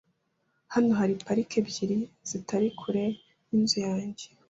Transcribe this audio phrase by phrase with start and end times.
[0.73, 1.97] Hano hari parike ebyiri
[2.29, 3.05] zitari kure
[3.47, 4.25] yinzu yanjye.